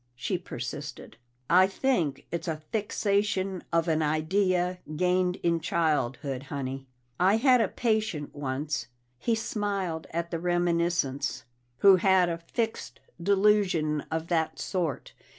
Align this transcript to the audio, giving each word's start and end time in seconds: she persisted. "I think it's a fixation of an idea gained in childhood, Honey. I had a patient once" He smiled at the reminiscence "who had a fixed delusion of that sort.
she 0.15 0.35
persisted. 0.35 1.15
"I 1.47 1.67
think 1.67 2.25
it's 2.31 2.47
a 2.47 2.63
fixation 2.71 3.63
of 3.71 3.87
an 3.87 4.01
idea 4.01 4.79
gained 4.95 5.35
in 5.43 5.59
childhood, 5.59 6.41
Honey. 6.41 6.87
I 7.19 7.35
had 7.37 7.61
a 7.61 7.67
patient 7.67 8.33
once" 8.35 8.87
He 9.19 9.35
smiled 9.35 10.07
at 10.09 10.31
the 10.31 10.39
reminiscence 10.39 11.43
"who 11.81 11.97
had 11.97 12.29
a 12.29 12.39
fixed 12.39 12.99
delusion 13.21 14.01
of 14.09 14.27
that 14.29 14.57
sort. 14.57 15.13